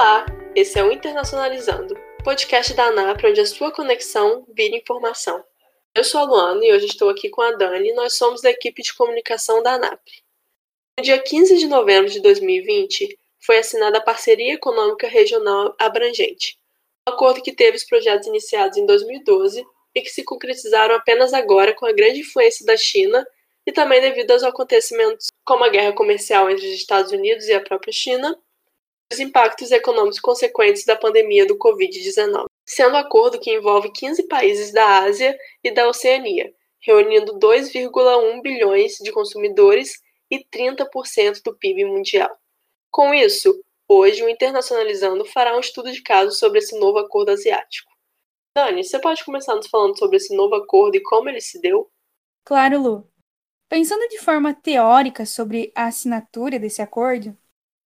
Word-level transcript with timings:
Olá, 0.00 0.24
esse 0.54 0.78
é 0.78 0.84
o 0.84 0.92
Internacionalizando, 0.92 1.92
podcast 2.22 2.72
da 2.72 2.84
ANAP 2.84 3.20
onde 3.24 3.40
a 3.40 3.44
sua 3.44 3.72
conexão 3.72 4.46
vira 4.54 4.76
informação. 4.76 5.42
Eu 5.92 6.04
sou 6.04 6.20
a 6.20 6.24
Luana 6.24 6.64
e 6.64 6.72
hoje 6.72 6.86
estou 6.86 7.10
aqui 7.10 7.28
com 7.28 7.42
a 7.42 7.50
Dani, 7.50 7.92
nós 7.94 8.14
somos 8.14 8.40
da 8.40 8.48
equipe 8.48 8.80
de 8.80 8.94
comunicação 8.94 9.60
da 9.60 9.72
ANAP. 9.72 10.00
No 10.96 11.02
dia 11.02 11.20
15 11.20 11.58
de 11.58 11.66
novembro 11.66 12.08
de 12.08 12.20
2020, 12.20 13.18
foi 13.44 13.58
assinada 13.58 13.98
a 13.98 14.00
Parceria 14.00 14.54
Econômica 14.54 15.08
Regional 15.08 15.74
Abrangente, 15.76 16.56
um 17.08 17.12
acordo 17.12 17.42
que 17.42 17.52
teve 17.52 17.76
os 17.76 17.82
projetos 17.82 18.28
iniciados 18.28 18.78
em 18.78 18.86
2012 18.86 19.66
e 19.96 20.00
que 20.00 20.10
se 20.10 20.22
concretizaram 20.22 20.94
apenas 20.94 21.34
agora 21.34 21.74
com 21.74 21.86
a 21.86 21.92
grande 21.92 22.20
influência 22.20 22.64
da 22.64 22.76
China 22.76 23.26
e 23.66 23.72
também 23.72 24.00
devido 24.00 24.30
aos 24.30 24.44
acontecimentos 24.44 25.26
como 25.44 25.64
a 25.64 25.68
guerra 25.68 25.92
comercial 25.92 26.48
entre 26.48 26.68
os 26.68 26.74
Estados 26.74 27.10
Unidos 27.10 27.48
e 27.48 27.52
a 27.52 27.60
própria 27.60 27.92
China, 27.92 28.38
os 29.12 29.18
impactos 29.18 29.70
econômicos 29.70 30.20
consequentes 30.20 30.84
da 30.84 30.96
pandemia 30.96 31.46
do 31.46 31.56
Covid-19, 31.56 32.46
sendo 32.64 32.94
um 32.94 32.98
acordo 32.98 33.40
que 33.40 33.52
envolve 33.52 33.90
15 33.92 34.28
países 34.28 34.72
da 34.72 35.00
Ásia 35.00 35.36
e 35.64 35.70
da 35.70 35.88
Oceania, 35.88 36.52
reunindo 36.80 37.38
2,1 37.38 38.42
bilhões 38.42 38.96
de 38.98 39.10
consumidores 39.10 40.00
e 40.30 40.44
30% 40.44 41.42
do 41.42 41.56
PIB 41.56 41.86
mundial. 41.86 42.30
Com 42.90 43.14
isso, 43.14 43.58
hoje 43.88 44.22
o 44.22 44.28
Internacionalizando 44.28 45.24
fará 45.24 45.56
um 45.56 45.60
estudo 45.60 45.90
de 45.90 46.02
caso 46.02 46.32
sobre 46.32 46.58
esse 46.58 46.78
novo 46.78 46.98
acordo 46.98 47.30
asiático. 47.30 47.90
Dani, 48.54 48.84
você 48.84 48.98
pode 48.98 49.24
começar 49.24 49.54
nos 49.54 49.68
falando 49.68 49.98
sobre 49.98 50.16
esse 50.16 50.34
novo 50.34 50.54
acordo 50.54 50.96
e 50.96 51.02
como 51.02 51.28
ele 51.28 51.40
se 51.40 51.60
deu? 51.60 51.90
Claro, 52.44 52.82
Lu. 52.82 53.10
Pensando 53.68 54.08
de 54.08 54.18
forma 54.18 54.54
teórica 54.54 55.26
sobre 55.26 55.70
a 55.74 55.86
assinatura 55.86 56.58
desse 56.58 56.80
acordo, 56.80 57.36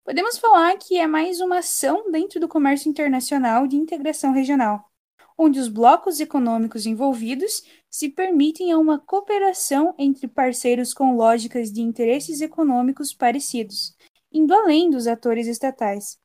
podemos 0.04 0.38
falar 0.38 0.76
que 0.78 0.98
é 0.98 1.06
mais 1.06 1.40
uma 1.40 1.58
ação 1.58 2.10
dentro 2.10 2.40
do 2.40 2.48
comércio 2.48 2.88
internacional 2.88 3.66
de 3.66 3.76
integração 3.76 4.32
regional, 4.32 4.90
onde 5.38 5.58
os 5.58 5.68
blocos 5.68 6.20
econômicos 6.20 6.86
envolvidos 6.86 7.62
se 7.90 8.08
permitem 8.08 8.72
a 8.72 8.78
uma 8.78 8.98
cooperação 8.98 9.94
entre 9.98 10.26
parceiros 10.26 10.92
com 10.92 11.16
lógicas 11.16 11.70
de 11.70 11.80
interesses 11.80 12.40
econômicos 12.40 13.14
parecidos, 13.14 13.94
indo 14.32 14.52
além 14.54 14.90
dos 14.90 15.06
atores 15.06 15.46
estatais. 15.46 16.18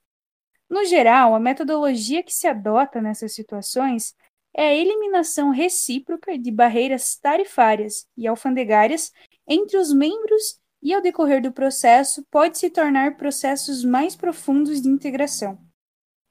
No 0.69 0.83
geral, 0.83 1.33
a 1.33 1.39
metodologia 1.39 2.23
que 2.23 2.33
se 2.33 2.47
adota 2.47 3.01
nessas 3.01 3.33
situações 3.33 4.13
é 4.53 4.69
a 4.69 4.75
eliminação 4.75 5.51
recíproca 5.51 6.37
de 6.37 6.51
barreiras 6.51 7.15
tarifárias 7.15 8.07
e 8.17 8.27
alfandegárias 8.27 9.11
entre 9.47 9.77
os 9.77 9.93
membros 9.93 10.59
e, 10.81 10.93
ao 10.93 11.01
decorrer 11.01 11.41
do 11.41 11.51
processo, 11.51 12.25
pode 12.29 12.57
se 12.57 12.69
tornar 12.69 13.17
processos 13.17 13.83
mais 13.83 14.15
profundos 14.15 14.81
de 14.81 14.89
integração. 14.89 15.57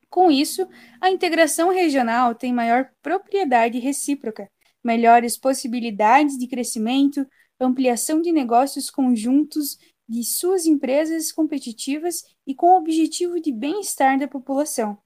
Com 0.08 0.30
isso, 0.30 0.66
a 1.00 1.10
integração 1.10 1.70
regional 1.70 2.34
tem 2.34 2.52
maior 2.52 2.90
propriedade 3.02 3.78
recíproca, 3.78 4.50
melhores 4.82 5.36
possibilidades 5.36 6.38
de 6.38 6.46
crescimento, 6.46 7.26
ampliação 7.58 8.22
de 8.22 8.32
negócios 8.32 8.90
conjuntos 8.90 9.76
de 10.08 10.22
suas 10.22 10.66
empresas 10.66 11.32
competitivas 11.32 12.22
e 12.46 12.54
com 12.54 12.68
o 12.68 12.78
objetivo 12.78 13.40
de 13.40 13.52
bem-estar 13.52 14.18
da 14.18 14.28
população, 14.28 14.96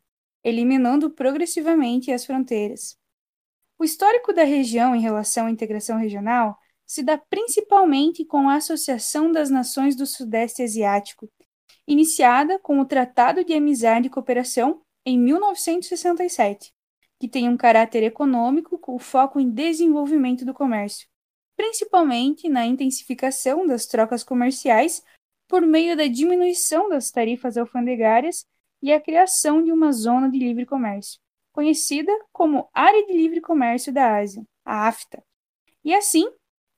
eliminando 0.44 1.10
progressivamente 1.10 2.12
as 2.12 2.24
fronteiras. 2.24 2.98
O 3.78 3.84
histórico 3.84 4.32
da 4.32 4.44
região 4.44 4.94
em 4.94 5.00
relação 5.00 5.46
à 5.46 5.50
integração 5.50 5.98
regional 5.98 6.58
se 6.90 7.04
dá 7.04 7.16
principalmente 7.16 8.24
com 8.24 8.48
a 8.48 8.56
Associação 8.56 9.30
das 9.30 9.48
Nações 9.48 9.94
do 9.94 10.04
Sudeste 10.04 10.60
Asiático, 10.60 11.30
iniciada 11.86 12.58
com 12.58 12.80
o 12.80 12.84
Tratado 12.84 13.44
de 13.44 13.52
Amizade 13.52 14.08
e 14.08 14.10
Cooperação 14.10 14.82
em 15.06 15.16
1967, 15.16 16.72
que 17.20 17.28
tem 17.28 17.48
um 17.48 17.56
caráter 17.56 18.02
econômico 18.02 18.76
com 18.76 18.98
foco 18.98 19.38
em 19.38 19.48
desenvolvimento 19.48 20.44
do 20.44 20.52
comércio, 20.52 21.06
principalmente 21.56 22.48
na 22.48 22.66
intensificação 22.66 23.64
das 23.64 23.86
trocas 23.86 24.24
comerciais 24.24 25.00
por 25.46 25.62
meio 25.62 25.96
da 25.96 26.08
diminuição 26.08 26.88
das 26.88 27.08
tarifas 27.12 27.56
alfandegárias 27.56 28.44
e 28.82 28.92
a 28.92 29.00
criação 29.00 29.62
de 29.62 29.70
uma 29.70 29.92
zona 29.92 30.28
de 30.28 30.40
livre 30.40 30.66
comércio, 30.66 31.20
conhecida 31.52 32.10
como 32.32 32.68
Área 32.74 33.06
de 33.06 33.12
Livre 33.12 33.40
Comércio 33.40 33.92
da 33.92 34.16
Ásia, 34.16 34.44
a 34.64 34.88
AFTA. 34.88 35.22
E 35.84 35.94
assim, 35.94 36.28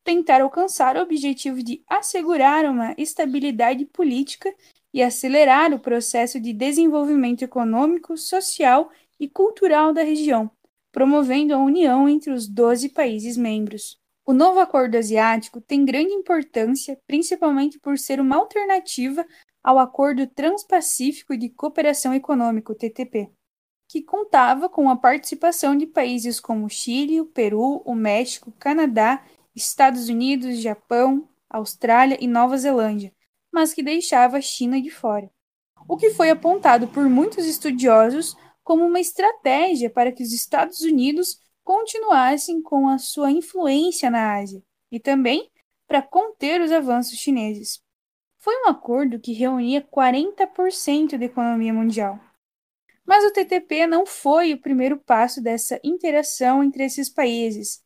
tentar 0.04 0.40
alcançar 0.40 0.96
o 0.96 1.02
objetivo 1.02 1.62
de 1.62 1.82
assegurar 1.88 2.64
uma 2.64 2.94
estabilidade 2.98 3.84
política 3.86 4.52
e 4.92 5.02
acelerar 5.02 5.72
o 5.72 5.78
processo 5.78 6.40
de 6.40 6.52
desenvolvimento 6.52 7.42
econômico, 7.42 8.16
social 8.16 8.90
e 9.18 9.28
cultural 9.28 9.92
da 9.92 10.02
região, 10.02 10.50
promovendo 10.90 11.54
a 11.54 11.58
união 11.58 12.08
entre 12.08 12.32
os 12.32 12.46
12 12.46 12.90
países 12.90 13.36
membros. 13.36 13.96
O 14.24 14.32
novo 14.32 14.60
acordo 14.60 14.96
asiático 14.96 15.60
tem 15.60 15.84
grande 15.84 16.12
importância, 16.12 16.98
principalmente 17.06 17.78
por 17.78 17.98
ser 17.98 18.20
uma 18.20 18.36
alternativa 18.36 19.26
ao 19.62 19.78
Acordo 19.78 20.26
Transpacífico 20.26 21.36
de 21.36 21.48
Cooperação 21.48 22.12
Econômica, 22.14 22.74
TTP, 22.74 23.30
que 23.88 24.02
contava 24.02 24.68
com 24.68 24.90
a 24.90 24.96
participação 24.96 25.76
de 25.76 25.86
países 25.86 26.40
como 26.40 26.68
Chile, 26.68 27.20
o 27.20 27.26
Peru, 27.26 27.82
o 27.84 27.94
México, 27.94 28.52
Canadá 28.58 29.24
Estados 29.54 30.08
Unidos, 30.08 30.58
Japão, 30.58 31.28
Austrália 31.48 32.16
e 32.20 32.26
Nova 32.26 32.56
Zelândia, 32.56 33.12
mas 33.52 33.74
que 33.74 33.82
deixava 33.82 34.38
a 34.38 34.40
China 34.40 34.80
de 34.80 34.90
fora. 34.90 35.30
O 35.88 35.96
que 35.96 36.10
foi 36.10 36.30
apontado 36.30 36.88
por 36.88 37.08
muitos 37.08 37.44
estudiosos 37.44 38.36
como 38.62 38.84
uma 38.84 39.00
estratégia 39.00 39.90
para 39.90 40.12
que 40.12 40.22
os 40.22 40.32
Estados 40.32 40.80
Unidos 40.80 41.38
continuassem 41.64 42.62
com 42.62 42.88
a 42.88 42.98
sua 42.98 43.30
influência 43.30 44.10
na 44.10 44.36
Ásia 44.36 44.62
e 44.90 44.98
também 44.98 45.50
para 45.86 46.02
conter 46.02 46.60
os 46.60 46.72
avanços 46.72 47.18
chineses. 47.18 47.82
Foi 48.38 48.54
um 48.64 48.68
acordo 48.68 49.20
que 49.20 49.32
reunia 49.32 49.82
40% 49.82 51.18
da 51.18 51.24
economia 51.24 51.72
mundial. 51.72 52.18
Mas 53.04 53.24
o 53.24 53.32
TTP 53.32 53.86
não 53.86 54.06
foi 54.06 54.52
o 54.52 54.60
primeiro 54.60 54.96
passo 54.98 55.42
dessa 55.42 55.80
interação 55.84 56.62
entre 56.62 56.84
esses 56.84 57.08
países, 57.08 57.82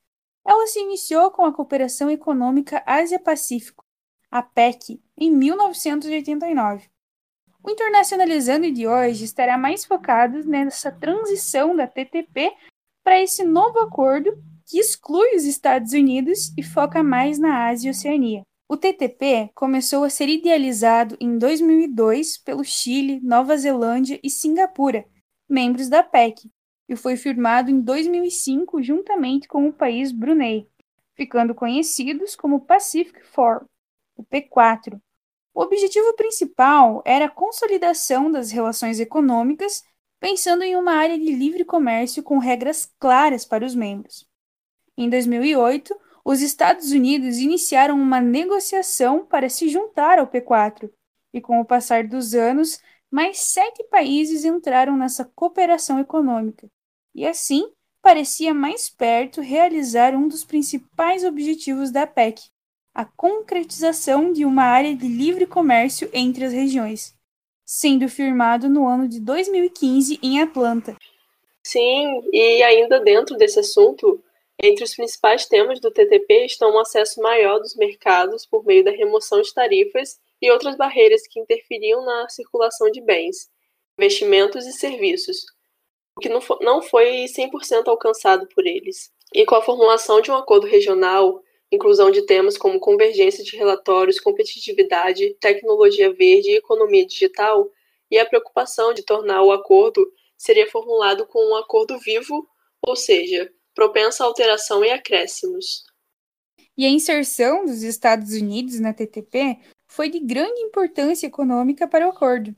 ela 0.47 0.67
se 0.69 0.79
iniciou 0.79 1.31
com 1.31 1.45
a 1.45 1.53
Cooperação 1.53 2.09
Econômica 2.09 2.83
Ásia-Pacífico, 2.87 3.85
a 4.31 4.43
PEC, 4.43 5.03
em 5.19 5.31
1989. 5.31 6.89
O 7.65 7.71
Internacionalizando 7.71 8.71
de 8.71 8.87
hoje 8.87 9.25
estará 9.25 9.59
mais 9.59 9.85
focado 9.85 10.45
nessa 10.45 10.93
transição 10.93 11.75
da 11.75 11.89
TTP 11.89 12.53
para 13.03 13.21
esse 13.21 13.43
novo 13.45 13.81
acordo 13.81 14.33
que 14.65 14.79
exclui 14.79 15.35
os 15.35 15.45
Estados 15.45 15.93
Unidos 15.93 16.53
e 16.57 16.63
foca 16.63 17.03
mais 17.03 17.39
na 17.39 17.67
Ásia 17.67 17.89
e 17.89 17.91
Oceania. 17.91 18.43
O 18.69 18.77
TTP 18.77 19.51
começou 19.55 20.05
a 20.05 20.11
ser 20.11 20.29
idealizado 20.29 21.17
em 21.21 21.39
2002 21.39 22.39
pelo 22.39 22.65
Chile, 22.65 23.21
Nova 23.21 23.57
Zelândia 23.57 24.19
e 24.23 24.31
Singapura, 24.31 25.05
membros 25.49 25.89
da 25.89 26.03
PEC, 26.03 26.51
e 26.89 26.97
foi 26.97 27.17
firmado 27.17 27.71
em 27.71 27.81
2005 27.81 28.83
juntamente 28.83 29.49
com 29.49 29.69
o 29.69 29.73
país 29.73 30.13
Brunei, 30.13 30.69
ficando 31.15 31.55
conhecidos 31.55 32.37
como 32.37 32.65
Pacific 32.65 33.25
Forum, 33.25 33.67
o 34.17 34.25
P4. 34.25 35.01
O 35.55 35.63
objetivo 35.63 36.15
principal 36.15 37.03
era 37.05 37.25
a 37.25 37.31
consolidação 37.31 38.31
das 38.31 38.51
relações 38.51 39.01
econômicas, 39.01 39.83
pensando 40.21 40.63
em 40.63 40.77
uma 40.77 40.93
área 40.93 41.19
de 41.19 41.33
livre 41.33 41.65
comércio 41.65 42.23
com 42.23 42.39
regras 42.39 42.93
claras 42.99 43.45
para 43.45 43.65
os 43.65 43.75
membros. 43.75 44.27
Em 44.97 45.09
2008, 45.09 45.95
os 46.25 46.43
Estados 46.43 46.91
Unidos 46.91 47.39
iniciaram 47.39 47.95
uma 47.95 48.21
negociação 48.21 49.25
para 49.25 49.49
se 49.49 49.69
juntar 49.69 50.19
ao 50.19 50.27
P4, 50.27 50.91
e 51.33 51.41
com 51.41 51.61
o 51.61 51.65
passar 51.65 52.05
dos 52.05 52.35
anos, 52.35 52.81
mais 53.11 53.39
sete 53.39 53.85
países 53.85 54.45
entraram 54.45 54.97
nessa 54.97 55.25
cooperação 55.25 55.99
econômica, 55.99 56.69
e 57.15 57.27
assim 57.27 57.71
parecia 58.03 58.55
mais 58.55 58.89
perto 58.89 59.41
realizar 59.41 60.15
um 60.15 60.29
dos 60.29 60.45
principais 60.45 61.25
objetivos 61.25 61.91
da 61.91 62.07
PEC, 62.07 62.43
a 62.95 63.05
concretização 63.05 64.33
de 64.33 64.45
uma 64.45 64.63
área 64.63 64.95
de 64.95 65.09
livre 65.09 65.47
comércio 65.47 66.09
entre 66.13 66.45
as 66.45 66.53
regiões, 66.53 67.15
sendo 67.65 68.09
firmado 68.09 68.69
no 68.69 68.87
ano 68.87 69.09
de 69.09 69.21
2015 69.21 70.19
em 70.23 70.41
Atlanta. 70.41 70.97
Sim, 71.65 72.23
e 72.33 72.63
ainda 72.63 73.01
dentro 73.01 73.37
desse 73.37 73.59
assunto, 73.59 74.23
entre 74.63 74.85
os 74.85 74.95
principais 74.95 75.47
temas 75.47 75.81
do 75.81 75.91
TTP 75.91 76.47
estão 76.47 76.75
um 76.75 76.79
acesso 76.79 77.21
maior 77.21 77.59
dos 77.59 77.75
mercados 77.75 78.47
por 78.47 78.65
meio 78.65 78.85
da 78.85 78.93
remoção 78.93 79.43
de 79.43 79.53
tarifas 79.53 80.19
e 80.41 80.51
outras 80.51 80.77
barreiras 80.77 81.23
que 81.29 81.41
interferiam 81.41 82.05
na 82.05 82.29
circulação 82.29 82.91
de 82.91 83.01
bens, 83.01 83.49
investimentos 83.99 84.67
e 84.67 84.73
serviços, 84.73 85.45
o 86.17 86.21
que 86.21 86.29
não 86.29 86.83
foi 86.83 87.27
100% 87.27 87.89
alcançado 87.89 88.47
por 88.49 88.67
eles. 88.67 89.11
E 89.35 89.45
com 89.45 89.55
a 89.55 89.63
formulação 89.63 90.21
de 90.21 90.31
um 90.31 90.35
acordo 90.35 90.67
regional, 90.67 91.43
inclusão 91.71 92.11
de 92.11 92.23
temas 92.23 92.57
como 92.57 92.81
convergência 92.81 93.45
de 93.45 93.57
relatórios, 93.57 94.21
competitividade, 94.21 95.35
tecnologia 95.41 96.13
verde 96.13 96.51
e 96.51 96.57
economia 96.57 97.07
digital, 97.07 97.71
e 98.11 98.19
a 98.19 98.27
preocupação 98.27 98.95
de 98.95 99.03
tornar 99.03 99.43
o 99.43 99.53
acordo 99.53 100.11
seria 100.37 100.71
formulado 100.71 101.27
com 101.27 101.51
um 101.51 101.57
acordo 101.57 101.99
vivo, 101.99 102.49
ou 102.83 102.95
seja, 102.95 103.51
propenso 103.75 104.23
à 104.23 104.27
alteração 104.27 104.85
e 104.85 104.91
acréscimos. 104.91 105.85
E 106.79 106.85
a 106.85 106.89
inserção 106.89 107.65
dos 107.65 107.83
Estados 107.83 108.33
Unidos 108.35 108.79
na 108.79 108.93
TTP 108.93 109.59
foi 109.97 110.11
de 110.11 110.21
grande 110.21 110.61
importância 110.61 111.27
econômica 111.27 111.89
para 111.89 112.07
o 112.07 112.11
acordo, 112.11 112.55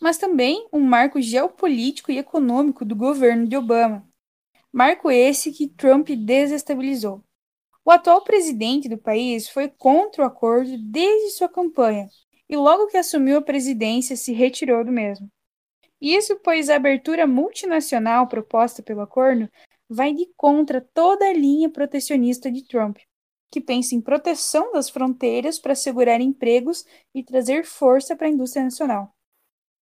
mas 0.00 0.16
também 0.16 0.66
um 0.72 0.80
marco 0.80 1.20
geopolítico 1.20 2.10
e 2.10 2.16
econômico 2.16 2.82
do 2.82 2.96
governo 2.96 3.46
de 3.46 3.58
Obama. 3.58 4.08
Marco 4.72 5.10
esse 5.10 5.52
que 5.52 5.68
Trump 5.68 6.08
desestabilizou. 6.08 7.22
O 7.84 7.90
atual 7.90 8.24
presidente 8.24 8.88
do 8.88 8.96
país 8.96 9.50
foi 9.50 9.68
contra 9.68 10.22
o 10.22 10.26
acordo 10.26 10.78
desde 10.78 11.32
sua 11.32 11.48
campanha 11.48 12.08
e, 12.48 12.56
logo 12.56 12.86
que 12.86 12.96
assumiu 12.96 13.36
a 13.36 13.42
presidência, 13.42 14.16
se 14.16 14.32
retirou 14.32 14.82
do 14.82 14.90
mesmo. 14.90 15.30
Isso 16.00 16.40
pois 16.42 16.70
a 16.70 16.76
abertura 16.76 17.26
multinacional 17.26 18.26
proposta 18.28 18.82
pelo 18.82 19.02
acordo 19.02 19.46
vai 19.90 20.14
de 20.14 20.26
contra 20.34 20.80
toda 20.80 21.26
a 21.26 21.34
linha 21.34 21.68
protecionista 21.68 22.50
de 22.50 22.64
Trump, 22.66 22.96
que 23.50 23.60
pensa 23.60 23.94
em 23.94 24.00
proteção 24.00 24.72
das 24.72 24.90
fronteiras 24.90 25.58
para 25.58 25.72
assegurar 25.72 26.20
empregos 26.20 26.84
e 27.14 27.22
trazer 27.22 27.64
força 27.64 28.14
para 28.14 28.26
a 28.26 28.30
indústria 28.30 28.64
nacional. 28.64 29.10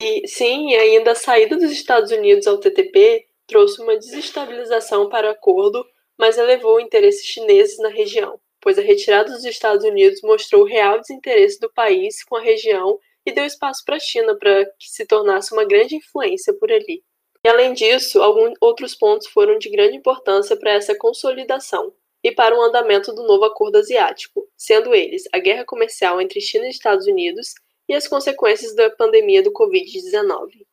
E 0.02 0.28
sim, 0.28 0.70
e 0.70 0.76
ainda 0.76 1.12
a 1.12 1.16
saída 1.16 1.56
dos 1.56 1.72
Estados 1.72 2.12
Unidos 2.12 2.48
ao 2.48 2.60
TTP 2.60 3.26
trouxe 3.48 3.82
uma 3.82 3.96
desestabilização 3.98 5.10
para 5.10 5.28
o 5.28 5.32
acordo, 5.32 5.86
mas 6.18 6.38
elevou 6.38 6.80
interesses 6.80 7.26
chineses 7.26 7.78
na 7.80 7.90
região, 7.90 8.40
pois 8.62 8.78
a 8.78 8.82
retirada 8.82 9.32
dos 9.32 9.46
Estados 9.46 9.86
Unidos 9.86 10.22
mostrou 10.22 10.64
o 10.64 10.68
real 10.68 11.00
desinteresse 11.00 11.60
do 11.60 11.72
país 11.72 12.24
com 12.24 12.36
a 12.36 12.42
região 12.42 13.00
e 13.26 13.32
deu 13.32 13.46
espaço 13.46 13.84
para 13.86 13.96
a 13.96 14.00
China 14.00 14.38
para 14.38 14.66
que 14.66 14.90
se 14.90 15.06
tornasse 15.06 15.54
uma 15.54 15.66
grande 15.66 15.96
influência 15.96 16.54
por 16.54 16.72
ali. 16.72 17.04
E 17.44 17.48
além 17.48 17.74
disso, 17.74 18.22
alguns 18.22 18.54
outros 18.60 18.96
pontos 18.96 19.28
foram 19.28 19.58
de 19.58 19.70
grande 19.70 19.96
importância 19.96 20.58
para 20.58 20.72
essa 20.72 20.96
consolidação 20.98 21.94
e 22.26 22.32
para 22.32 22.58
o 22.58 22.62
andamento 22.64 23.14
do 23.14 23.22
novo 23.22 23.46
acordo 23.46 23.78
asiático, 23.78 24.50
sendo 24.58 24.96
eles 24.96 25.26
a 25.32 25.38
guerra 25.38 25.64
comercial 25.64 26.20
entre 26.20 26.42
China 26.42 26.66
e 26.66 26.72
Estados 26.72 27.06
Unidos 27.06 27.54
e 27.88 27.94
as 27.94 28.08
consequências 28.08 28.76
da 28.76 28.90
pandemia 28.90 29.44
do 29.44 29.54
Covid-19. 29.54 30.66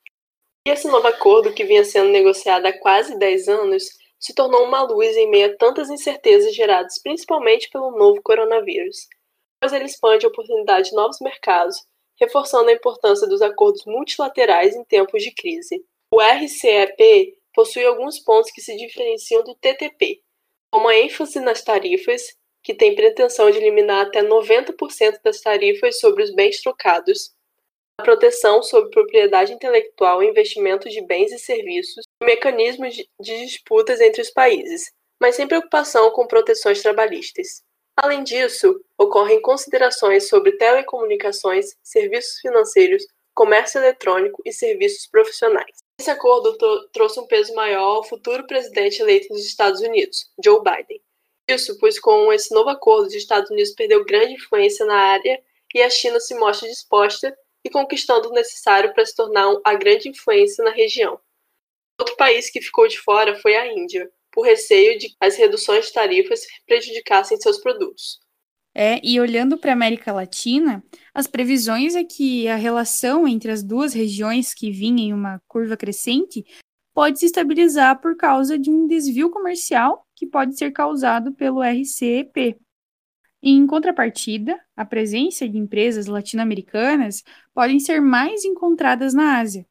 E 0.66 0.70
esse 0.70 0.88
novo 0.88 1.06
acordo, 1.06 1.52
que 1.52 1.62
vinha 1.62 1.84
sendo 1.84 2.08
negociado 2.08 2.64
há 2.64 2.72
quase 2.72 3.18
10 3.18 3.48
anos, 3.48 3.84
se 4.18 4.34
tornou 4.34 4.64
uma 4.64 4.80
luz 4.80 5.14
em 5.14 5.28
meio 5.28 5.52
a 5.52 5.56
tantas 5.58 5.90
incertezas 5.90 6.54
geradas 6.54 6.98
principalmente 7.02 7.68
pelo 7.68 7.90
novo 7.98 8.22
coronavírus, 8.22 9.06
pois 9.60 9.74
ele 9.74 9.84
expande 9.84 10.24
a 10.24 10.30
oportunidade 10.30 10.88
de 10.88 10.96
novos 10.96 11.18
mercados, 11.20 11.76
reforçando 12.18 12.70
a 12.70 12.72
importância 12.72 13.28
dos 13.28 13.42
acordos 13.42 13.84
multilaterais 13.84 14.74
em 14.74 14.84
tempos 14.84 15.22
de 15.22 15.30
crise. 15.34 15.84
O 16.14 16.18
RCEP 16.18 17.36
possui 17.52 17.84
alguns 17.84 18.18
pontos 18.20 18.50
que 18.50 18.62
se 18.62 18.74
diferenciam 18.74 19.44
do 19.44 19.54
TTP, 19.56 20.21
como 20.72 20.88
a 20.88 20.96
ênfase 20.96 21.38
nas 21.38 21.62
tarifas, 21.62 22.34
que 22.62 22.74
tem 22.74 22.94
pretensão 22.94 23.50
de 23.50 23.58
eliminar 23.58 24.06
até 24.06 24.22
90% 24.22 25.20
das 25.22 25.40
tarifas 25.40 25.98
sobre 25.98 26.22
os 26.22 26.34
bens 26.34 26.62
trocados, 26.62 27.34
a 27.98 28.02
proteção 28.02 28.62
sobre 28.62 28.90
propriedade 28.90 29.52
intelectual 29.52 30.22
e 30.22 30.28
investimento 30.28 30.88
de 30.88 31.02
bens 31.02 31.30
e 31.30 31.38
serviços, 31.38 32.04
e 32.22 32.24
mecanismos 32.24 32.94
de 32.94 33.44
disputas 33.44 34.00
entre 34.00 34.22
os 34.22 34.30
países, 34.30 34.90
mas 35.20 35.36
sem 35.36 35.46
preocupação 35.46 36.10
com 36.10 36.26
proteções 36.26 36.80
trabalhistas. 36.80 37.62
Além 37.94 38.24
disso, 38.24 38.82
ocorrem 38.96 39.42
considerações 39.42 40.28
sobre 40.28 40.56
telecomunicações, 40.56 41.76
serviços 41.82 42.40
financeiros, 42.40 43.04
comércio 43.34 43.78
eletrônico 43.78 44.40
e 44.46 44.52
serviços 44.52 45.06
profissionais. 45.06 45.81
Esse 46.02 46.10
acordo 46.10 46.58
trouxe 46.92 47.20
um 47.20 47.28
peso 47.28 47.54
maior 47.54 47.98
ao 47.98 48.02
futuro 48.02 48.44
presidente 48.44 49.00
eleito 49.00 49.28
dos 49.28 49.46
Estados 49.46 49.80
Unidos, 49.80 50.28
Joe 50.44 50.58
Biden. 50.58 51.00
Isso 51.46 51.78
pois 51.78 51.96
com 52.00 52.32
esse 52.32 52.52
novo 52.52 52.70
acordo, 52.70 53.06
os 53.06 53.14
Estados 53.14 53.48
Unidos 53.52 53.70
perdeu 53.70 54.04
grande 54.04 54.32
influência 54.32 54.84
na 54.84 54.96
área 54.96 55.40
e 55.72 55.80
a 55.80 55.88
China 55.88 56.18
se 56.18 56.34
mostra 56.34 56.68
disposta 56.68 57.32
e 57.64 57.70
conquistando 57.70 58.30
o 58.30 58.32
necessário 58.32 58.92
para 58.92 59.06
se 59.06 59.14
tornar 59.14 59.54
a 59.62 59.74
grande 59.74 60.08
influência 60.08 60.64
na 60.64 60.72
região. 60.72 61.20
Outro 61.96 62.16
país 62.16 62.50
que 62.50 62.60
ficou 62.60 62.88
de 62.88 62.98
fora 62.98 63.38
foi 63.38 63.54
a 63.54 63.72
Índia, 63.72 64.10
por 64.32 64.44
receio 64.44 64.98
de 64.98 65.08
que 65.10 65.16
as 65.20 65.36
reduções 65.36 65.86
de 65.86 65.92
tarifas 65.92 66.40
prejudicassem 66.66 67.40
seus 67.40 67.58
produtos. 67.58 68.18
É, 68.74 69.00
e 69.06 69.20
olhando 69.20 69.58
para 69.58 69.70
a 69.70 69.74
América 69.74 70.12
Latina, 70.12 70.82
as 71.12 71.26
previsões 71.26 71.94
é 71.94 72.02
que 72.02 72.48
a 72.48 72.56
relação 72.56 73.28
entre 73.28 73.50
as 73.50 73.62
duas 73.62 73.92
regiões 73.92 74.54
que 74.54 74.70
vinha 74.70 75.04
em 75.04 75.12
uma 75.12 75.40
curva 75.46 75.76
crescente 75.76 76.44
pode 76.94 77.18
se 77.18 77.26
estabilizar 77.26 78.00
por 78.00 78.16
causa 78.16 78.58
de 78.58 78.70
um 78.70 78.86
desvio 78.86 79.30
comercial 79.30 80.06
que 80.16 80.26
pode 80.26 80.56
ser 80.56 80.70
causado 80.72 81.32
pelo 81.34 81.62
RCEP, 81.62 82.58
em 83.44 83.66
contrapartida, 83.66 84.56
a 84.76 84.84
presença 84.84 85.48
de 85.48 85.58
empresas 85.58 86.06
latino-americanas 86.06 87.24
podem 87.52 87.80
ser 87.80 88.00
mais 88.00 88.44
encontradas 88.44 89.12
na 89.12 89.40
Ásia, 89.40 89.66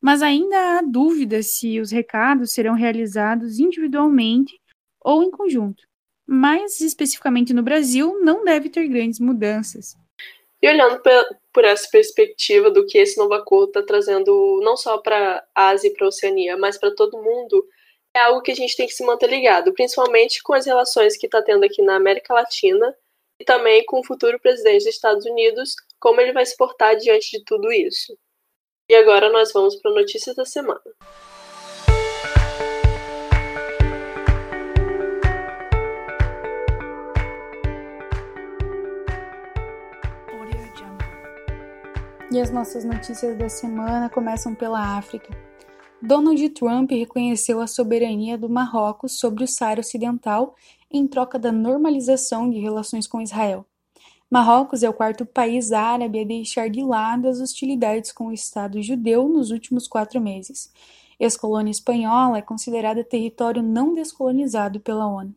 mas 0.00 0.22
ainda 0.22 0.78
há 0.78 0.82
dúvidas 0.82 1.58
se 1.58 1.80
os 1.80 1.90
recados 1.90 2.52
serão 2.52 2.74
realizados 2.74 3.58
individualmente 3.58 4.54
ou 5.00 5.24
em 5.24 5.32
conjunto. 5.32 5.87
Mais 6.28 6.80
especificamente 6.80 7.54
no 7.54 7.62
Brasil, 7.62 8.18
não 8.20 8.44
deve 8.44 8.68
ter 8.68 8.86
grandes 8.86 9.18
mudanças. 9.18 9.96
E 10.60 10.68
olhando 10.68 11.00
por 11.52 11.64
essa 11.64 11.88
perspectiva 11.90 12.70
do 12.70 12.84
que 12.84 12.98
esse 12.98 13.16
novo 13.16 13.32
acordo 13.32 13.68
está 13.68 13.82
trazendo 13.82 14.60
não 14.62 14.76
só 14.76 14.98
para 14.98 15.44
a 15.54 15.68
Ásia 15.68 15.88
e 15.88 15.94
para 15.94 16.04
a 16.04 16.08
Oceania, 16.08 16.56
mas 16.56 16.76
para 16.76 16.94
todo 16.94 17.22
mundo, 17.22 17.66
é 18.14 18.20
algo 18.20 18.42
que 18.42 18.50
a 18.50 18.54
gente 18.54 18.76
tem 18.76 18.86
que 18.86 18.92
se 18.92 19.04
manter 19.04 19.30
ligado, 19.30 19.72
principalmente 19.72 20.42
com 20.42 20.52
as 20.52 20.66
relações 20.66 21.16
que 21.16 21.26
está 21.26 21.40
tendo 21.40 21.64
aqui 21.64 21.80
na 21.82 21.96
América 21.96 22.34
Latina 22.34 22.94
e 23.40 23.44
também 23.44 23.84
com 23.84 24.00
o 24.00 24.04
futuro 24.04 24.38
presidente 24.40 24.84
dos 24.84 24.94
Estados 24.94 25.24
Unidos, 25.24 25.74
como 26.00 26.20
ele 26.20 26.32
vai 26.32 26.44
se 26.44 26.56
portar 26.56 26.96
diante 26.96 27.38
de 27.38 27.44
tudo 27.44 27.72
isso. 27.72 28.18
E 28.90 28.94
agora 28.94 29.30
nós 29.30 29.52
vamos 29.52 29.76
para 29.76 29.92
notícias 29.92 30.34
da 30.34 30.44
semana. 30.44 30.80
E 42.30 42.38
as 42.38 42.50
nossas 42.50 42.84
notícias 42.84 43.38
da 43.38 43.48
semana 43.48 44.10
começam 44.10 44.54
pela 44.54 44.98
África. 44.98 45.34
Donald 46.00 46.46
Trump 46.50 46.90
reconheceu 46.90 47.58
a 47.58 47.66
soberania 47.66 48.36
do 48.36 48.50
Marrocos 48.50 49.18
sobre 49.18 49.44
o 49.44 49.48
Saara 49.48 49.80
Ocidental 49.80 50.54
em 50.90 51.06
troca 51.06 51.38
da 51.38 51.50
normalização 51.50 52.50
de 52.50 52.58
relações 52.58 53.06
com 53.06 53.22
Israel. 53.22 53.64
Marrocos 54.30 54.82
é 54.82 54.90
o 54.90 54.92
quarto 54.92 55.24
país 55.24 55.72
árabe 55.72 56.20
a 56.20 56.24
deixar 56.24 56.68
de 56.68 56.82
lado 56.82 57.28
as 57.28 57.40
hostilidades 57.40 58.12
com 58.12 58.26
o 58.26 58.32
Estado 58.32 58.82
judeu 58.82 59.26
nos 59.26 59.50
últimos 59.50 59.88
quatro 59.88 60.20
meses. 60.20 60.70
Ex-colônia 61.18 61.70
espanhola 61.70 62.36
é 62.36 62.42
considerada 62.42 63.02
território 63.02 63.62
não 63.62 63.94
descolonizado 63.94 64.80
pela 64.80 65.06
ONU. 65.06 65.34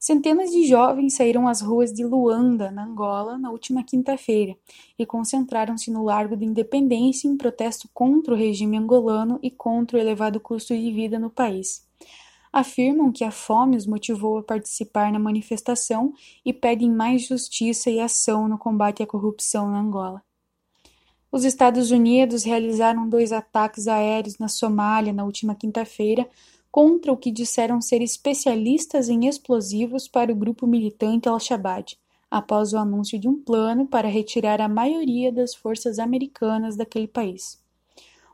Centenas 0.00 0.50
de 0.50 0.66
jovens 0.66 1.14
saíram 1.14 1.46
às 1.46 1.60
ruas 1.60 1.92
de 1.92 2.04
Luanda, 2.04 2.70
na 2.70 2.84
Angola, 2.84 3.36
na 3.38 3.50
última 3.50 3.84
quinta-feira 3.84 4.56
e 4.98 5.04
concentraram-se 5.04 5.90
no 5.90 6.02
Largo 6.02 6.36
da 6.36 6.44
Independência 6.44 7.28
em 7.28 7.36
protesto 7.36 7.88
contra 7.92 8.34
o 8.34 8.36
regime 8.36 8.78
angolano 8.78 9.38
e 9.42 9.50
contra 9.50 9.98
o 9.98 10.00
elevado 10.00 10.40
custo 10.40 10.74
de 10.74 10.90
vida 10.90 11.18
no 11.18 11.28
país 11.28 11.88
afirmam 12.52 13.12
que 13.12 13.24
a 13.24 13.30
fome 13.30 13.76
os 13.76 13.86
motivou 13.86 14.38
a 14.38 14.42
participar 14.42 15.12
na 15.12 15.18
manifestação 15.18 16.12
e 16.44 16.52
pedem 16.52 16.90
mais 16.90 17.22
justiça 17.22 17.90
e 17.90 18.00
ação 18.00 18.48
no 18.48 18.58
combate 18.58 19.02
à 19.02 19.06
corrupção 19.06 19.70
na 19.70 19.80
Angola. 19.80 20.22
Os 21.30 21.44
Estados 21.44 21.92
Unidos 21.92 22.42
realizaram 22.42 23.08
dois 23.08 23.30
ataques 23.30 23.86
aéreos 23.86 24.36
na 24.38 24.48
Somália 24.48 25.12
na 25.12 25.24
última 25.24 25.54
quinta-feira 25.54 26.28
contra 26.70 27.12
o 27.12 27.16
que 27.16 27.30
disseram 27.30 27.80
ser 27.80 28.00
especialistas 28.00 29.08
em 29.08 29.26
explosivos 29.26 30.06
para 30.06 30.32
o 30.32 30.36
grupo 30.36 30.66
militante 30.66 31.28
Al-Shabaab, 31.28 31.96
após 32.30 32.72
o 32.72 32.78
anúncio 32.78 33.18
de 33.18 33.28
um 33.28 33.42
plano 33.42 33.86
para 33.86 34.08
retirar 34.08 34.60
a 34.60 34.68
maioria 34.68 35.32
das 35.32 35.54
forças 35.54 35.98
americanas 35.98 36.76
daquele 36.76 37.08
país. 37.08 37.60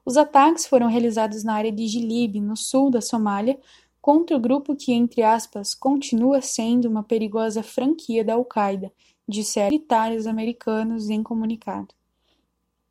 Os 0.04 0.16
ataques 0.16 0.66
foram 0.66 0.86
realizados 0.86 1.42
na 1.42 1.54
área 1.54 1.72
de 1.72 1.86
Gilib, 1.86 2.40
no 2.40 2.56
sul 2.56 2.90
da 2.90 3.00
Somália, 3.00 3.58
contra 4.00 4.36
o 4.36 4.40
grupo 4.40 4.76
que, 4.76 4.92
entre 4.92 5.22
aspas, 5.22 5.74
continua 5.74 6.40
sendo 6.40 6.88
uma 6.88 7.02
perigosa 7.02 7.62
franquia 7.62 8.24
da 8.24 8.34
Al-Qaeda, 8.34 8.92
disseram 9.26 9.70
militares 9.70 10.26
americanos 10.28 11.10
em 11.10 11.22
comunicado. 11.22 11.88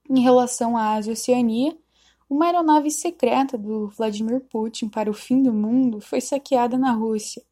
Em 0.10 0.20
relação 0.20 0.76
à 0.76 0.96
Ásia 0.96 1.12
e 1.12 1.14
Oceania, 1.14 1.78
uma 2.30 2.46
aeronave 2.46 2.90
secreta 2.90 3.58
do 3.58 3.88
Vladimir 3.90 4.42
Putin 4.42 4.90
para 4.90 5.10
o 5.10 5.14
fim 5.14 5.42
do 5.42 5.54
mundo 5.54 6.02
foi 6.02 6.20
saqueada 6.20 6.78
na 6.78 6.92
Rússia. 6.92 7.44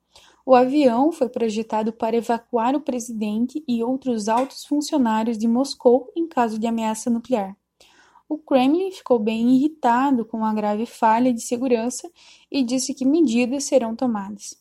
O 0.45 0.55
avião 0.55 1.11
foi 1.11 1.29
projetado 1.29 1.93
para 1.93 2.17
evacuar 2.17 2.75
o 2.75 2.81
presidente 2.81 3.63
e 3.67 3.83
outros 3.83 4.27
altos 4.27 4.65
funcionários 4.65 5.37
de 5.37 5.47
Moscou 5.47 6.11
em 6.15 6.27
caso 6.27 6.59
de 6.59 6.67
ameaça 6.67 7.09
nuclear. 7.09 7.55
o 8.27 8.37
Kremlin 8.37 8.91
ficou 8.91 9.19
bem 9.19 9.55
irritado 9.55 10.25
com 10.25 10.43
a 10.43 10.53
grave 10.53 10.87
falha 10.87 11.31
de 11.31 11.41
segurança 11.41 12.09
e 12.51 12.63
disse 12.63 12.93
que 12.93 13.05
medidas 13.05 13.65
serão 13.65 13.95
tomadas. 13.95 14.57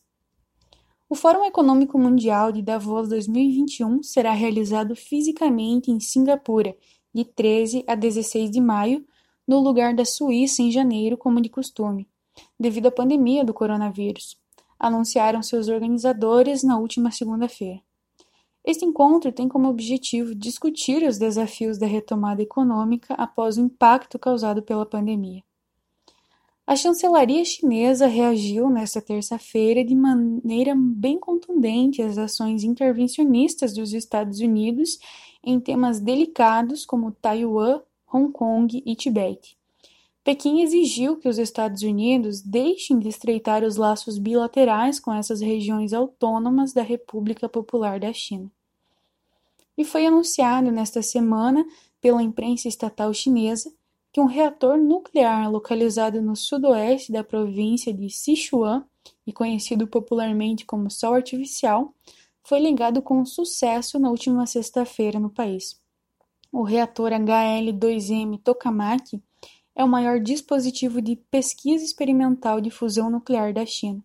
O 1.09 1.15
Fórum 1.15 1.43
Econômico 1.43 1.97
Mundial 1.97 2.51
de 2.51 2.61
Davos 2.61 3.09
2021 3.09 4.03
será 4.03 4.31
realizado 4.31 4.95
fisicamente 4.95 5.91
em 5.91 5.99
Singapura, 5.99 6.75
de 7.13 7.25
13 7.25 7.83
a 7.87 7.95
16 7.95 8.51
de 8.51 8.61
maio, 8.61 9.05
no 9.47 9.59
lugar 9.59 9.93
da 9.93 10.05
Suíça 10.05 10.61
em 10.61 10.71
janeiro, 10.71 11.17
como 11.17 11.41
de 11.41 11.49
costume, 11.49 12.07
devido 12.59 12.87
à 12.87 12.91
pandemia 12.91 13.43
do 13.43 13.53
coronavírus, 13.53 14.37
anunciaram 14.79 15.41
seus 15.41 15.67
organizadores 15.67 16.63
na 16.63 16.77
última 16.77 17.11
segunda-feira. 17.11 17.81
Este 18.65 18.85
encontro 18.85 19.31
tem 19.31 19.49
como 19.49 19.67
objetivo 19.67 20.33
discutir 20.33 21.03
os 21.07 21.17
desafios 21.17 21.77
da 21.77 21.85
retomada 21.85 22.41
econômica 22.41 23.13
após 23.15 23.57
o 23.57 23.61
impacto 23.61 24.17
causado 24.17 24.61
pela 24.61 24.85
pandemia. 24.85 25.43
A 26.65 26.77
chancelaria 26.77 27.43
chinesa 27.43 28.07
reagiu 28.07 28.69
nesta 28.69 29.01
terça-feira 29.01 29.83
de 29.83 29.93
maneira 29.93 30.73
bem 30.77 31.19
contundente 31.19 32.01
às 32.01 32.17
ações 32.17 32.63
intervencionistas 32.63 33.73
dos 33.73 33.91
Estados 33.91 34.39
Unidos 34.39 34.97
em 35.43 35.59
temas 35.59 35.99
delicados 35.99 36.85
como 36.85 37.11
Taiwan, 37.11 37.81
Hong 38.13 38.31
Kong 38.31 38.83
e 38.85 38.95
Tibete. 38.95 39.57
Pequim 40.23 40.61
exigiu 40.61 41.17
que 41.17 41.27
os 41.27 41.37
Estados 41.37 41.81
Unidos 41.81 42.41
deixem 42.41 42.97
de 42.99 43.09
estreitar 43.09 43.63
os 43.63 43.75
laços 43.75 44.17
bilaterais 44.17 44.99
com 44.99 45.11
essas 45.11 45.41
regiões 45.41 45.91
autônomas 45.91 46.71
da 46.71 46.81
República 46.81 47.49
Popular 47.49 47.99
da 47.99 48.13
China. 48.13 48.49
E 49.77 49.83
foi 49.83 50.05
anunciado 50.05 50.71
nesta 50.71 51.01
semana 51.01 51.65
pela 51.99 52.23
imprensa 52.23 52.67
estatal 52.67 53.13
chinesa 53.13 53.73
que 54.13 54.21
um 54.21 54.25
reator 54.25 54.77
nuclear 54.77 55.51
localizado 55.51 56.21
no 56.21 56.35
sudoeste 56.35 57.11
da 57.11 57.23
província 57.23 57.91
de 57.91 58.09
Sichuan, 58.09 58.85
e 59.25 59.33
conhecido 59.33 59.87
popularmente 59.87 60.65
como 60.65 60.89
Sol 60.89 61.15
Artificial, 61.15 61.93
foi 62.43 62.59
ligado 62.59 63.01
com 63.01 63.25
sucesso 63.25 63.97
na 63.97 64.09
última 64.09 64.45
sexta-feira 64.45 65.19
no 65.19 65.29
país. 65.29 65.81
O 66.55 66.61
reator 66.61 67.11
HL-2M 67.11 68.39
Tokamak 68.43 69.19
é 69.75 69.83
o 69.83 69.87
maior 69.87 70.19
dispositivo 70.19 71.01
de 71.01 71.15
pesquisa 71.15 71.83
experimental 71.83 72.61
de 72.61 72.69
fusão 72.69 73.09
nuclear 73.09 73.51
da 73.51 73.65
China. 73.65 74.03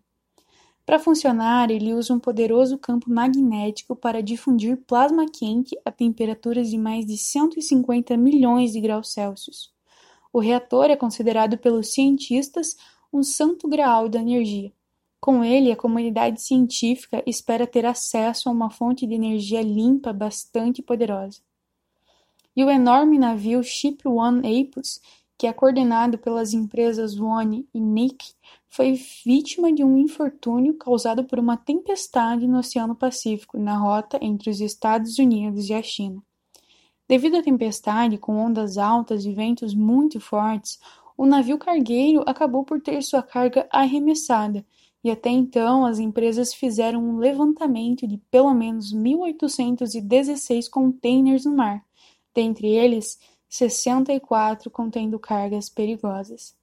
Para 0.83 0.97
funcionar, 0.97 1.69
ele 1.69 1.93
usa 1.93 2.11
um 2.11 2.19
poderoso 2.19 2.75
campo 2.79 3.07
magnético 3.07 3.95
para 3.95 4.23
difundir 4.23 4.77
plasma 4.87 5.27
quente 5.29 5.79
a 5.85 5.91
temperaturas 5.91 6.71
de 6.71 6.77
mais 6.79 7.05
de 7.05 7.19
150 7.19 8.17
milhões 8.17 8.71
de 8.71 8.81
graus 8.81 9.13
Celsius. 9.13 9.71
O 10.33 10.39
reator 10.39 10.85
é 10.89 10.95
considerado 10.95 11.55
pelos 11.55 11.93
cientistas 11.93 12.75
um 13.13 13.21
santo 13.21 13.67
graal 13.67 14.09
da 14.09 14.21
energia. 14.21 14.73
Com 15.21 15.43
ele, 15.43 15.71
a 15.71 15.75
comunidade 15.75 16.41
científica 16.41 17.21
espera 17.27 17.67
ter 17.67 17.85
acesso 17.85 18.49
a 18.49 18.51
uma 18.51 18.71
fonte 18.71 19.05
de 19.05 19.13
energia 19.13 19.61
limpa 19.61 20.11
bastante 20.11 20.81
poderosa. 20.81 21.47
E 22.59 22.63
o 22.65 22.69
enorme 22.69 23.17
navio 23.17 23.63
Ship 23.63 24.05
One 24.05 24.41
Apus, 24.45 24.99
que 25.37 25.47
é 25.47 25.53
coordenado 25.53 26.17
pelas 26.17 26.53
empresas 26.53 27.17
One 27.17 27.65
e 27.73 27.79
Nick, 27.79 28.33
foi 28.67 28.99
vítima 29.23 29.71
de 29.71 29.81
um 29.81 29.97
infortúnio 29.97 30.73
causado 30.73 31.23
por 31.23 31.39
uma 31.39 31.55
tempestade 31.55 32.45
no 32.45 32.59
Oceano 32.59 32.93
Pacífico, 32.93 33.57
na 33.57 33.77
rota 33.77 34.19
entre 34.21 34.49
os 34.49 34.59
Estados 34.59 35.17
Unidos 35.19 35.69
e 35.69 35.73
a 35.73 35.81
China. 35.81 36.21
Devido 37.07 37.37
à 37.37 37.41
tempestade, 37.41 38.17
com 38.17 38.35
ondas 38.35 38.77
altas 38.77 39.23
e 39.23 39.31
ventos 39.31 39.73
muito 39.73 40.19
fortes, 40.19 40.81
o 41.15 41.25
navio 41.25 41.57
cargueiro 41.57 42.25
acabou 42.27 42.65
por 42.65 42.81
ter 42.81 43.01
sua 43.03 43.23
carga 43.23 43.69
arremessada, 43.71 44.65
e 45.01 45.09
até 45.09 45.29
então 45.29 45.85
as 45.85 45.97
empresas 45.97 46.53
fizeram 46.53 47.01
um 47.01 47.19
levantamento 47.19 48.05
de 48.05 48.17
pelo 48.29 48.53
menos 48.53 48.93
1.816 48.93 50.69
containers 50.69 51.45
no 51.45 51.55
mar, 51.55 51.87
dentre 52.33 52.67
eles 52.67 53.19
64 53.49 54.69
contendo 54.69 55.19
cargas 55.19 55.69
perigosas. 55.69 56.55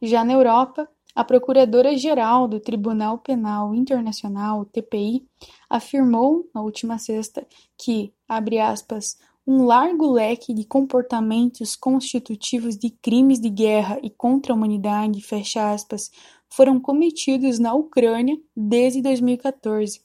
Já 0.00 0.24
na 0.24 0.32
Europa, 0.32 0.88
a 1.14 1.24
Procuradora-Geral 1.24 2.46
do 2.46 2.60
Tribunal 2.60 3.18
Penal 3.18 3.74
Internacional, 3.74 4.64
TPI, 4.64 5.26
afirmou 5.68 6.48
na 6.54 6.62
última 6.62 6.96
sexta 6.98 7.44
que, 7.76 8.12
abre 8.28 8.60
aspas, 8.60 9.18
um 9.44 9.64
largo 9.64 10.12
leque 10.12 10.54
de 10.54 10.64
comportamentos 10.64 11.74
constitutivos 11.74 12.76
de 12.76 12.90
crimes 12.90 13.40
de 13.40 13.48
guerra 13.48 13.98
e 14.02 14.10
contra 14.10 14.52
a 14.52 14.56
humanidade, 14.56 15.20
fecha 15.20 15.72
aspas, 15.72 16.10
foram 16.48 16.78
cometidos 16.78 17.58
na 17.58 17.74
Ucrânia 17.74 18.38
desde 18.56 19.02
2014 19.02 20.00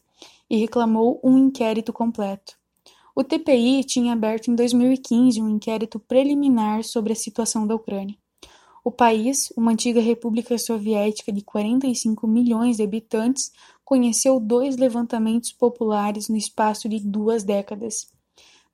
e 0.50 0.58
reclamou 0.58 1.20
um 1.24 1.38
inquérito 1.38 1.94
completo. 1.94 2.63
O 3.16 3.24
TPI 3.24 3.84
tinha 3.84 4.14
aberto 4.14 4.50
em 4.50 4.56
2015 4.56 5.40
um 5.40 5.48
inquérito 5.48 6.00
preliminar 6.00 6.84
sobre 6.84 7.14
a 7.14 7.16
situação 7.16 7.68
da 7.68 7.76
Ucrânia. 7.76 8.18
O 8.84 8.90
país, 8.92 9.54
uma 9.56 9.72
antiga 9.72 10.02
república 10.02 10.58
soviética 10.58 11.32
de 11.32 11.42
45 11.42 12.28
milhões 12.28 12.78
de 12.78 12.84
habitantes, 12.84 13.52
conheceu 13.86 14.40
dois 14.40 14.78
levantamentos 14.78 15.54
populares 15.54 16.28
no 16.28 16.36
espaço 16.36 16.90
de 16.90 17.00
duas 17.00 17.44
décadas. 17.44 18.12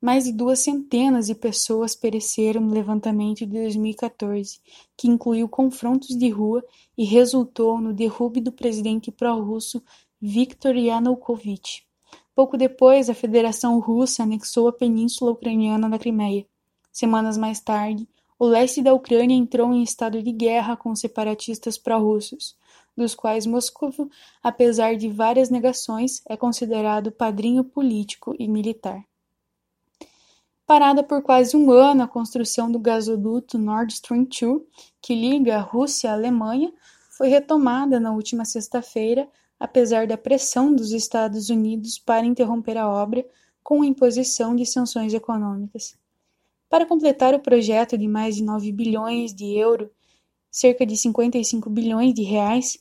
Mais 0.01 0.23
de 0.23 0.31
duas 0.31 0.59
centenas 0.59 1.27
de 1.27 1.35
pessoas 1.35 1.93
pereceram 1.93 2.61
no 2.61 2.73
levantamento 2.73 3.39
de 3.39 3.47
2014, 3.47 4.61
que 4.95 5.09
incluiu 5.09 5.49
confrontos 5.49 6.17
de 6.17 6.29
rua 6.29 6.63
e 6.97 7.03
resultou 7.03 7.81
no 7.81 7.93
derrube 7.93 8.39
do 8.39 8.53
presidente 8.53 9.11
pró-russo 9.11 9.83
Viktor 10.21 10.77
Yanukovych. 10.77 11.88
Pouco 12.35 12.57
depois, 12.57 13.09
a 13.09 13.13
Federação 13.13 13.79
Russa 13.79 14.23
anexou 14.23 14.67
a 14.67 14.73
península 14.73 15.31
ucraniana 15.31 15.89
da 15.89 15.99
Crimeia. 15.99 16.45
Semanas 16.91 17.37
mais 17.37 17.59
tarde, 17.59 18.07
o 18.37 18.45
leste 18.45 18.81
da 18.81 18.93
Ucrânia 18.93 19.35
entrou 19.35 19.73
em 19.73 19.83
estado 19.83 20.23
de 20.23 20.31
guerra 20.31 20.77
com 20.77 20.95
separatistas 20.95 21.77
pró-russos, 21.77 22.55
dos 22.95 23.13
quais 23.13 23.45
Moscou, 23.45 23.91
apesar 24.41 24.95
de 24.95 25.09
várias 25.09 25.49
negações, 25.49 26.21
é 26.27 26.37
considerado 26.37 27.11
padrinho 27.11 27.63
político 27.63 28.33
e 28.39 28.47
militar. 28.47 29.03
Parada 30.65 31.01
por 31.01 31.21
quase 31.21 31.57
um 31.57 31.71
ano 31.71 32.03
a 32.03 32.07
construção 32.07 32.71
do 32.71 32.79
gasoduto 32.79 33.57
Nord 33.57 33.91
Stream 33.91 34.25
2, 34.25 34.61
que 35.01 35.15
liga 35.15 35.57
a 35.57 35.61
Rússia 35.61 36.11
à 36.11 36.13
Alemanha, 36.13 36.71
foi 37.09 37.27
retomada 37.27 37.99
na 37.99 38.11
última 38.11 38.45
sexta-feira, 38.45 39.27
apesar 39.59 40.07
da 40.07 40.17
pressão 40.17 40.73
dos 40.73 40.91
Estados 40.91 41.49
Unidos 41.49 41.99
para 41.99 42.25
interromper 42.25 42.77
a 42.77 42.87
obra 42.87 43.25
com 43.61 43.81
a 43.81 43.85
imposição 43.85 44.55
de 44.55 44.65
sanções 44.65 45.13
econômicas. 45.13 45.97
Para 46.69 46.85
completar 46.85 47.33
o 47.33 47.39
projeto 47.39 47.97
de 47.97 48.07
mais 48.07 48.35
de 48.35 48.43
9 48.43 48.71
bilhões 48.71 49.33
de 49.33 49.57
euro, 49.57 49.91
cerca 50.49 50.85
de 50.85 50.95
55 50.95 51.69
bilhões 51.69 52.13
de 52.13 52.23
reais, 52.23 52.77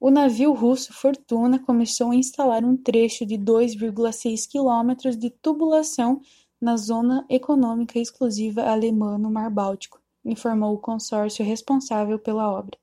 o 0.00 0.10
navio 0.10 0.52
russo 0.52 0.92
Fortuna 0.92 1.58
começou 1.58 2.10
a 2.10 2.14
instalar 2.14 2.64
um 2.64 2.76
trecho 2.76 3.26
de 3.26 3.36
2,6 3.36 4.48
quilômetros 4.48 5.16
de 5.16 5.30
tubulação 5.30 6.20
na 6.60 6.76
zona 6.76 7.24
econômica 7.28 7.98
exclusiva 7.98 8.62
alemã 8.62 9.16
no 9.16 9.30
Mar 9.30 9.50
Báltico, 9.50 10.00
informou 10.24 10.74
o 10.74 10.78
consórcio 10.78 11.44
responsável 11.44 12.18
pela 12.18 12.50
obra. 12.52 12.76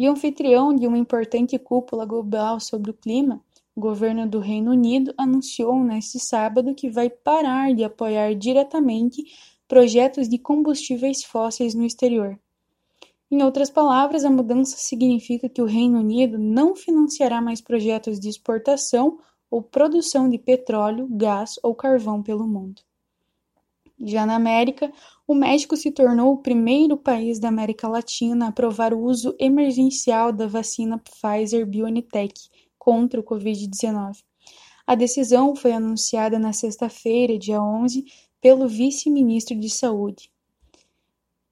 E 0.00 0.06
anfitrião 0.06 0.74
de 0.74 0.86
uma 0.86 0.96
importante 0.96 1.58
cúpula 1.58 2.06
global 2.06 2.58
sobre 2.58 2.90
o 2.90 2.94
clima, 2.94 3.44
o 3.76 3.80
governo 3.82 4.26
do 4.26 4.38
Reino 4.38 4.70
Unido 4.70 5.12
anunciou 5.14 5.78
neste 5.84 6.18
sábado 6.18 6.74
que 6.74 6.88
vai 6.88 7.10
parar 7.10 7.74
de 7.74 7.84
apoiar 7.84 8.34
diretamente 8.34 9.22
projetos 9.68 10.26
de 10.26 10.38
combustíveis 10.38 11.22
fósseis 11.22 11.74
no 11.74 11.84
exterior. 11.84 12.40
Em 13.30 13.42
outras 13.42 13.68
palavras, 13.68 14.24
a 14.24 14.30
mudança 14.30 14.78
significa 14.78 15.50
que 15.50 15.60
o 15.60 15.66
Reino 15.66 15.98
Unido 15.98 16.38
não 16.38 16.74
financiará 16.74 17.42
mais 17.42 17.60
projetos 17.60 18.18
de 18.18 18.30
exportação 18.30 19.18
ou 19.50 19.60
produção 19.60 20.30
de 20.30 20.38
petróleo, 20.38 21.06
gás 21.10 21.60
ou 21.62 21.74
carvão 21.74 22.22
pelo 22.22 22.48
mundo. 22.48 22.80
Já 24.02 24.24
na 24.24 24.34
América, 24.34 24.90
o 25.30 25.34
México 25.34 25.76
se 25.76 25.92
tornou 25.92 26.32
o 26.32 26.38
primeiro 26.38 26.96
país 26.96 27.38
da 27.38 27.46
América 27.46 27.86
Latina 27.86 28.46
a 28.46 28.48
aprovar 28.48 28.92
o 28.92 29.00
uso 29.00 29.32
emergencial 29.38 30.32
da 30.32 30.48
vacina 30.48 30.98
Pfizer 30.98 31.64
BioNTech 31.64 32.34
contra 32.76 33.20
o 33.20 33.22
Covid-19. 33.22 34.24
A 34.84 34.96
decisão 34.96 35.54
foi 35.54 35.70
anunciada 35.70 36.36
na 36.36 36.52
sexta-feira, 36.52 37.38
dia 37.38 37.62
11, 37.62 38.04
pelo 38.40 38.66
vice-ministro 38.66 39.54
de 39.54 39.70
Saúde. 39.70 40.32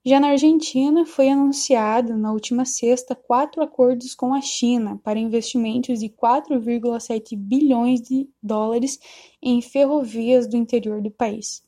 Já 0.05 0.19
na 0.19 0.31
Argentina, 0.31 1.07
foi 1.07 1.29
anunciado 1.29 2.17
na 2.17 2.33
última 2.33 2.65
sexta 2.65 3.15
quatro 3.15 3.63
acordos 3.63 4.13
com 4.13 4.35
a 4.35 4.41
China 4.41 5.01
para 5.05 5.21
investimentos 5.21 6.01
de 6.01 6.09
4,7 6.09 7.37
bilhões 7.37 8.01
de 8.01 8.29
dólares 8.43 8.99
em 9.41 9.63
ferrovias 9.63 10.49
do 10.49 10.57
interior 10.57 11.01
do 11.01 11.13
país. 11.13 11.63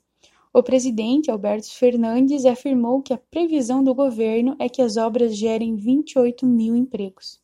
O 0.52 0.64
presidente 0.64 1.30
Alberto 1.30 1.70
Fernandes 1.70 2.44
afirmou 2.44 3.00
que 3.00 3.12
a 3.12 3.18
previsão 3.18 3.84
do 3.84 3.94
governo 3.94 4.56
é 4.58 4.68
que 4.68 4.82
as 4.82 4.96
obras 4.96 5.36
gerem 5.36 5.76
28 5.76 6.44
mil 6.44 6.74
empregos. 6.74 7.40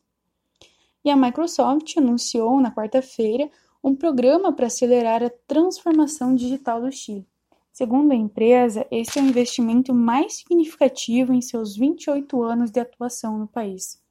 E 1.04 1.10
a 1.10 1.16
Microsoft 1.16 1.96
anunciou 1.96 2.60
na 2.60 2.74
quarta-feira 2.74 3.48
um 3.82 3.94
programa 3.94 4.52
para 4.52 4.66
acelerar 4.66 5.22
a 5.22 5.30
transformação 5.46 6.34
digital 6.34 6.80
do 6.80 6.90
Chile. 6.90 7.24
Segundo 7.72 8.10
a 8.10 8.16
empresa, 8.16 8.84
esse 8.90 9.20
é 9.20 9.22
o 9.22 9.26
investimento 9.26 9.94
mais 9.94 10.38
significativo 10.38 11.32
em 11.32 11.40
seus 11.40 11.76
28 11.76 12.42
anos 12.42 12.72
de 12.72 12.80
atuação 12.80 13.38
no 13.38 13.46
país. 13.46 14.02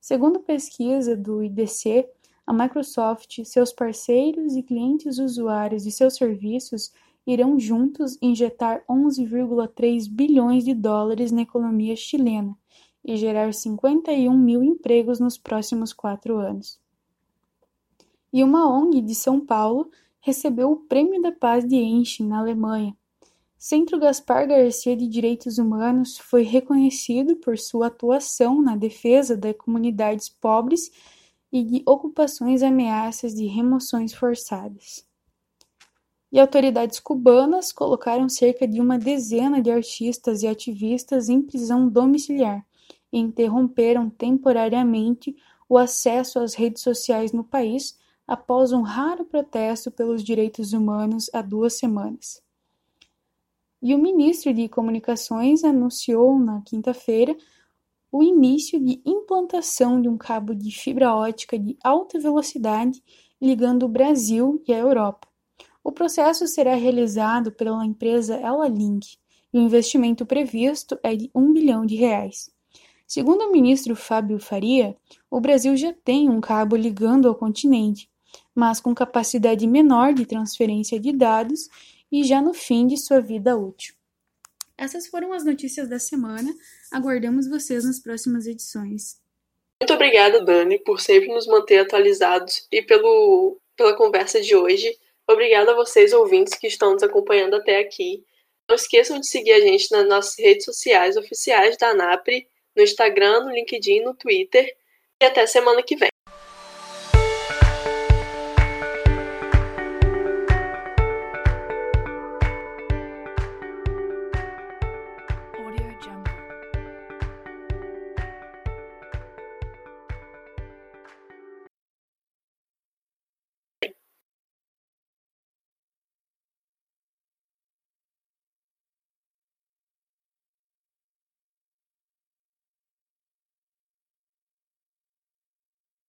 Segundo 0.00 0.40
pesquisa 0.40 1.14
do 1.14 1.42
IDC, 1.42 2.08
a 2.46 2.52
Microsoft, 2.52 3.44
seus 3.44 3.74
parceiros 3.74 4.56
e 4.56 4.62
clientes 4.62 5.18
usuários 5.18 5.84
de 5.84 5.90
seus 5.90 6.14
serviços 6.14 6.90
irão 7.26 7.58
juntos 7.58 8.18
injetar 8.20 8.84
11,3 8.88 10.08
bilhões 10.10 10.64
de 10.64 10.74
dólares 10.74 11.30
na 11.32 11.42
economia 11.42 11.96
chilena 11.96 12.56
e 13.04 13.16
gerar 13.16 13.52
51 13.52 14.36
mil 14.36 14.62
empregos 14.62 15.20
nos 15.20 15.38
próximos 15.38 15.92
quatro 15.92 16.38
anos 16.38 16.82
e 18.32 18.42
uma 18.42 18.66
ONG 18.66 19.02
de 19.02 19.14
São 19.14 19.38
Paulo 19.38 19.90
recebeu 20.20 20.70
o 20.70 20.76
Prêmio 20.76 21.20
da 21.20 21.30
Paz 21.30 21.66
de 21.66 21.76
Enche, 21.76 22.22
na 22.22 22.38
Alemanha. 22.38 22.96
Centro 23.58 23.98
Gaspar 23.98 24.48
Garcia 24.48 24.96
de 24.96 25.06
Direitos 25.06 25.58
Humanos 25.58 26.18
foi 26.18 26.42
reconhecido 26.42 27.36
por 27.36 27.58
sua 27.58 27.88
atuação 27.88 28.60
na 28.62 28.74
defesa 28.74 29.36
das 29.36 29.56
comunidades 29.56 30.28
pobres 30.28 30.90
e 31.52 31.62
de 31.62 31.82
ocupações 31.86 32.62
ameaças 32.62 33.34
de 33.34 33.46
remoções 33.46 34.14
forçadas. 34.14 35.06
E 36.32 36.40
autoridades 36.40 36.98
cubanas 36.98 37.72
colocaram 37.72 38.26
cerca 38.26 38.66
de 38.66 38.80
uma 38.80 38.98
dezena 38.98 39.60
de 39.60 39.70
artistas 39.70 40.42
e 40.42 40.48
ativistas 40.48 41.28
em 41.28 41.42
prisão 41.42 41.88
domiciliar 41.88 42.66
e 43.12 43.18
interromperam 43.18 44.08
temporariamente 44.08 45.36
o 45.68 45.76
acesso 45.76 46.38
às 46.38 46.54
redes 46.54 46.82
sociais 46.82 47.32
no 47.32 47.44
país 47.44 47.98
após 48.26 48.72
um 48.72 48.80
raro 48.80 49.26
protesto 49.26 49.90
pelos 49.90 50.24
direitos 50.24 50.72
humanos 50.72 51.28
há 51.34 51.42
duas 51.42 51.74
semanas. 51.74 52.42
E 53.82 53.94
o 53.94 53.98
ministro 53.98 54.54
de 54.54 54.68
Comunicações 54.68 55.64
anunciou 55.64 56.38
na 56.38 56.62
quinta-feira 56.62 57.36
o 58.10 58.22
início 58.22 58.78
de 58.78 59.02
implantação 59.04 60.00
de 60.00 60.08
um 60.08 60.16
cabo 60.16 60.54
de 60.54 60.70
fibra 60.70 61.14
ótica 61.14 61.58
de 61.58 61.76
alta 61.82 62.18
velocidade 62.18 63.02
ligando 63.40 63.84
o 63.84 63.88
Brasil 63.88 64.62
e 64.66 64.72
a 64.72 64.78
Europa. 64.78 65.31
O 65.84 65.90
processo 65.90 66.46
será 66.46 66.74
realizado 66.74 67.50
pela 67.50 67.84
empresa 67.84 68.40
Elalink 68.40 69.16
e 69.52 69.58
o 69.58 69.62
investimento 69.62 70.24
previsto 70.24 70.98
é 71.02 71.14
de 71.14 71.30
um 71.34 71.52
bilhão 71.52 71.84
de 71.84 71.96
reais. 71.96 72.50
Segundo 73.06 73.42
o 73.42 73.52
ministro 73.52 73.94
Fábio 73.94 74.38
Faria, 74.38 74.96
o 75.30 75.40
Brasil 75.40 75.76
já 75.76 75.92
tem 76.04 76.30
um 76.30 76.40
cabo 76.40 76.76
ligando 76.76 77.28
ao 77.28 77.34
continente, 77.34 78.08
mas 78.54 78.80
com 78.80 78.94
capacidade 78.94 79.66
menor 79.66 80.14
de 80.14 80.24
transferência 80.24 80.98
de 80.98 81.12
dados 81.12 81.68
e 82.10 82.24
já 82.24 82.40
no 82.40 82.54
fim 82.54 82.86
de 82.86 82.96
sua 82.96 83.20
vida 83.20 83.56
útil. 83.56 83.94
Essas 84.78 85.06
foram 85.06 85.32
as 85.32 85.44
notícias 85.44 85.88
da 85.88 85.98
semana. 85.98 86.52
Aguardamos 86.90 87.48
vocês 87.48 87.84
nas 87.84 88.00
próximas 88.00 88.46
edições. 88.46 89.20
Muito 89.80 89.94
obrigada, 89.94 90.44
Dani, 90.44 90.78
por 90.78 91.00
sempre 91.00 91.28
nos 91.28 91.46
manter 91.46 91.78
atualizados 91.78 92.66
e 92.70 92.82
pelo, 92.82 93.58
pela 93.76 93.94
conversa 93.94 94.40
de 94.40 94.54
hoje. 94.54 94.96
Obrigada 95.28 95.72
a 95.72 95.74
vocês, 95.74 96.12
ouvintes, 96.12 96.54
que 96.54 96.66
estão 96.66 96.92
nos 96.92 97.02
acompanhando 97.02 97.54
até 97.54 97.78
aqui. 97.78 98.24
Não 98.68 98.76
esqueçam 98.76 99.18
de 99.18 99.26
seguir 99.26 99.52
a 99.52 99.60
gente 99.60 99.90
nas 99.90 100.06
nossas 100.08 100.38
redes 100.38 100.64
sociais 100.64 101.16
oficiais 101.16 101.76
da 101.76 101.88
ANAPRE, 101.88 102.48
no 102.76 102.82
Instagram, 102.82 103.44
no 103.44 103.50
LinkedIn, 103.50 104.00
no 104.00 104.14
Twitter. 104.14 104.76
E 105.20 105.24
até 105.24 105.46
semana 105.46 105.82
que 105.82 105.96
vem. 105.96 106.11